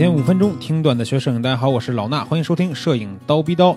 [0.00, 3.76] 天五分钟听段子学摄影，大家好，我是老衲，欢迎收听摄影刀逼刀。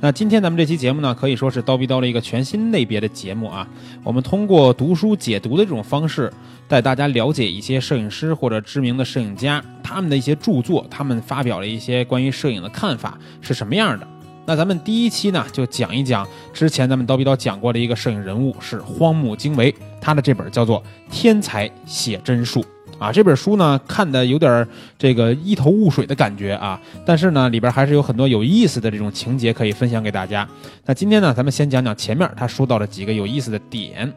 [0.00, 3.66] 那今天咱们这期节目呢，可以说是刀逼刀的一个全新类别的节目啊。
[4.04, 6.32] 我们通过读书解读的这种方式，
[6.68, 14.06] 带大家了解一些摄影师或者知名的摄影家他们的一些著作，他们发表了一些关于摄影的看法是什么样的。
[14.46, 20.80] 那咱们第一期呢，就讲一讲之前咱们刀逼刀讲过的一个摄影人物是荒木经惟，他的这本叫做
[21.10, 22.60] 《天才写真术》。
[23.04, 24.66] 啊，这本书呢看的有点
[24.98, 30.48] 这个一头雾水的感觉啊，但是呢里边还是有很多有意思的这种情节可以分享给大家。
[30.86, 34.10] 那今天呢，咱们先讲讲前面他说到了几个有意思的点。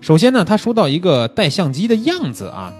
[0.00, 2.72] 首先呢，他说到一个带相机的样子啊，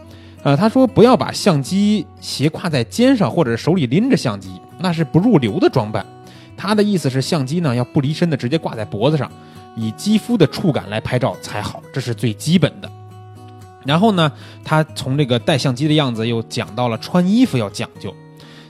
[0.44, 6.06] 呃，他说不要把相机斜挎在肩上或者手里拎着相机，那是不入流的装扮。
[6.56, 9.28] 他的意思是相机呢要不离身的直接挂在脖子上，
[9.74, 12.88] 以肌肤的触感来拍照才好，这是最基本的。
[13.84, 14.30] 然后呢，
[14.64, 18.12] 他从这个带相机的样子又讲到了穿衣服要讲究。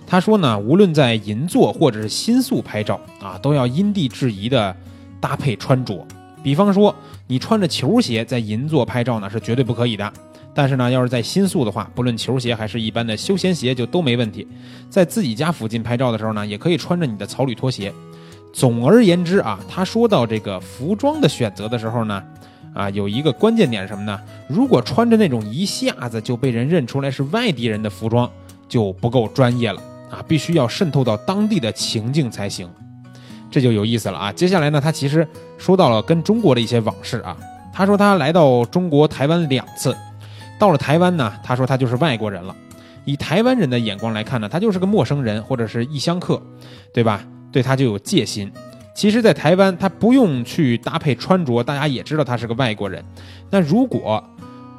[0.07, 4.75] 他说呢，无论在银座或者是新宿拍照啊，都要因地制宜的
[5.21, 6.07] 搭配穿着。
[6.43, 6.95] 比方说，
[7.27, 10.13] 你穿着球鞋在银座拍照呢，是绝对不可以的。
[10.55, 14.47] 但是呢，要是在新宿的话，不论球鞋还是一般的休闲鞋就都没问题。
[14.89, 17.93] 在自己家附近拍照的时候呢，也可以穿着你的草履拖鞋。
[18.53, 22.23] 总而言之啊，他说到这个服装的选择的时候呢。
[22.79, 24.21] 啊，有一个关键点是什么呢？
[24.47, 28.31] 如果穿着那种一下子就被人认出来是外地人的服装，
[28.69, 30.23] 就不够专业了啊！
[30.29, 32.71] 必须要渗透到当地的情境才行，
[33.51, 34.33] 这就有意思了啊！
[34.33, 35.27] 接下来呢，他其实
[35.59, 37.37] 说到了跟中国的一些往事啊。
[37.73, 39.97] 他说他来到中国台湾两次，
[40.57, 42.55] 到了台湾呢，他说他就是外国人了。
[43.05, 46.41] 以台湾人的眼光来看呢，他就是个陌生人或者是异乡客，
[46.93, 47.25] 对吧？
[47.51, 48.53] 对他就有戒心。
[48.99, 53.01] 其实，在台湾，他不用去搭配穿着，大家也知道他是个外国人。
[53.49, 54.21] 那如果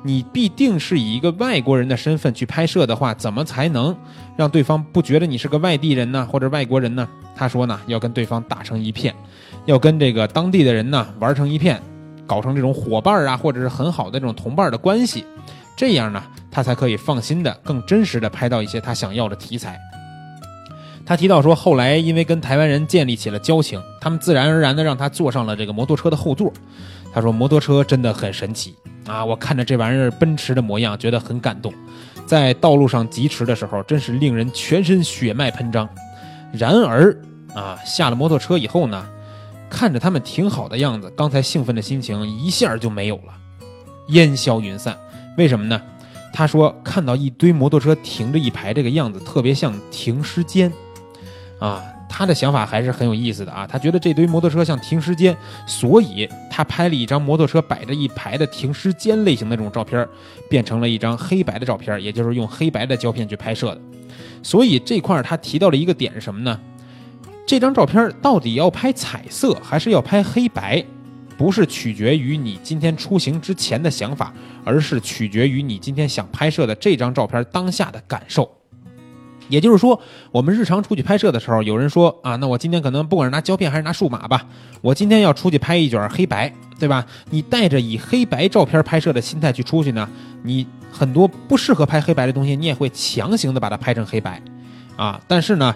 [0.04, 3.96] 你必定是以一个外国人的身份去拍摄的话，怎么才能
[4.36, 7.08] 让对方不觉得你是个外地人呢，或者外国人呢？
[7.34, 9.16] 他说呢，要跟对方打成一片，
[9.64, 11.82] 要跟这个当地的人呢玩成一片，
[12.28, 15.24] 搞成这种伙伴啊，或者是很好的这种同伴的关系，
[15.78, 16.22] 这样呢，
[16.52, 19.80] 他才可以放心的、更真实的拍到一些他想要的题材。
[21.10, 26.54] 他提到说，后来因为跟台湾人建立起了交情，他们自然而然的让他坐上了这个摩托车的后座。
[27.12, 28.76] 他说，摩托车真的很神奇
[29.08, 29.26] 啊！
[29.26, 31.74] 我看着这玩意儿奔驰的模样，觉得很感动。
[32.28, 35.90] 在道路上疾驰的时候，真是令人全身血脉喷张。
[36.52, 37.12] 然而
[37.56, 39.04] 啊，下了摩托车以后呢，
[39.68, 43.34] 看着他们挺好的样子，刚才兴奋的心情一下就没有了，
[44.10, 44.96] 烟消云散。
[45.40, 45.82] 为什么呢？
[46.32, 50.72] 他说，看到一堆摩托车停着一排，这个样子特别像停尸间。
[51.60, 53.68] 啊，他的想法还是很有意思的啊。
[53.68, 55.36] 他觉得这堆摩托车像停尸间，
[55.68, 60.08] 所以他拍了一张摩托车摆着一排的停尸间类型的这种照片，
[60.50, 63.82] 变成了一张黑白的照片，也就是用黑白的胶片去拍摄的。
[64.42, 66.60] 所以这块他提到了一个点是什么呢？
[67.46, 70.84] 这张照片到底要拍彩色还是要拍黑白，
[71.38, 74.34] 不是取决于你今天出行之前的想法，
[74.64, 78.50] 而是取决于你今天想拍摄的这张照片当下的感受。
[79.50, 80.00] 也就是说，
[80.32, 84.46] 我们日常出去拍摄的时候，有人说啊，那我今天可能不管是拿胶片还是拿数码吧，
[84.82, 87.06] 我今天要出去拍一卷黑白，对吧？
[87.30, 90.08] 你带着以黑白照片拍摄的心态去出去呢，
[90.44, 94.42] 你很多不适合拍黑白的东西，你也会强行的把它拍成黑白，
[94.96, 95.20] 啊。
[95.28, 95.76] 但是呢，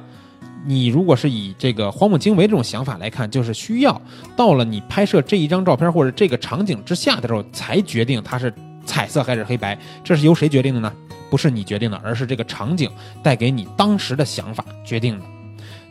[0.65, 4.01] 你如果是以这个荒木经惟这种想法来看，就是需要
[4.35, 8.53] 到了你拍摄这一张照片或者这个场景之下的时候，才决定它是
[8.85, 10.91] 彩色还是黑白，这是由谁决定的呢？
[11.33, 12.87] 不是你决定的，而是这个场景
[13.23, 15.25] 带给你当时的想法决定的。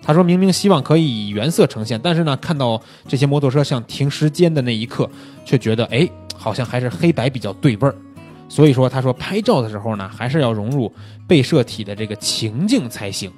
[0.00, 5.10] 他说明明希望可以以原色呈现，但是呢，看到这些摩托车像停时间的那一刻，
[5.44, 7.94] 却觉得哎，好像还是黑白比较对味儿。
[8.48, 10.92] 所以说，他说拍照的时候呢，还是要融入
[11.26, 13.28] 被摄体的这个情境才行。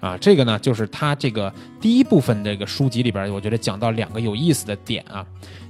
[0.00, 5.26] 啊，这个呢，就是他这个第一部分这个书籍里边，我觉得讲到两个有意思的点啊。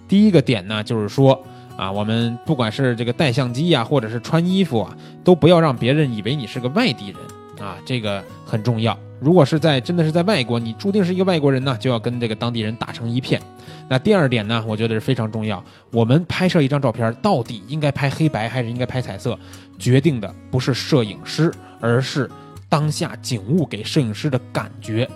[0.06, 1.44] 第一个点呢，就是说。
[1.76, 8.96] 啊，我们不管是这个带相机呀，或者是穿衣服啊，都不要让别人以为你是个外地人啊，这个很重要。
[9.20, 13.40] 如果是在真的是在外国，你注定是一个外国人呢，就要跟这个当地人打成一片。
[13.88, 15.62] 那第二点呢，我觉得是非常重要。
[15.90, 19.38] 我们拍摄一张照片，到底应该拍黑白还是应该拍彩色，
[19.78, 22.30] 决定的不是摄影师，而是
[22.68, 25.08] 当下景物给摄影师的感觉。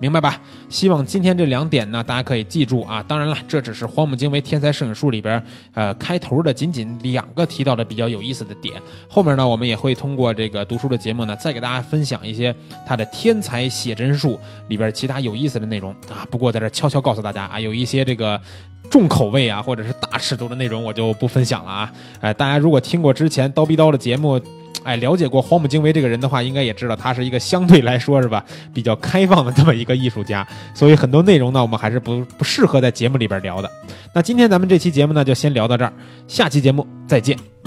[0.00, 0.40] 明白吧？
[0.70, 3.04] 希望今天这两点呢，大家可以记住啊。
[3.06, 5.40] 当然了，这只是荒木经惟天才摄影术里边，
[5.74, 8.80] 呃，开头的仅仅两个提到的比较有意思的点。
[9.08, 12.54] 后面呢，我们也会通过这个读书的节目呢，再给大家分享一些
[12.86, 16.26] 他的天才写真术里边其他有意思的内容啊。
[16.30, 18.40] 不过在这悄悄告诉大家啊，有一些这个
[18.88, 21.92] 重口味啊，或者是大尺度的内容，我就不分享了啊。
[22.20, 24.40] 哎，大家如果听过之前刀逼刀的节目。
[24.82, 33.70] 哎，了解过荒木经惟这个人的话，应该也知道他是一个相对来说是吧 比较开放的这么一个艺术家，所以很多内容呢，我们还是不不适合在节目里边聊的。
[34.14, 35.92] 那今天咱们这期节目呢，就先聊到这儿，
[36.26, 37.59] 下期节目再见。